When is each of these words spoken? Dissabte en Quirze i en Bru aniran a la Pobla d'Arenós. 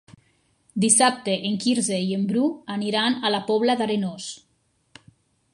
Dissabte 0.85 1.35
en 1.49 1.59
Quirze 1.65 1.99
i 2.07 2.17
en 2.17 2.25
Bru 2.33 2.47
aniran 2.79 3.21
a 3.29 3.33
la 3.37 3.45
Pobla 3.51 3.77
d'Arenós. 3.83 4.31